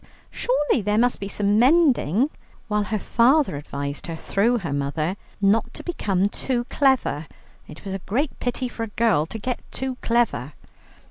[0.31, 2.31] Surely there must be some mending;"
[2.67, 7.27] while her father advised her, through her mother, "not to become too clever;
[7.67, 10.53] it was a great pity for a girl to get too clever."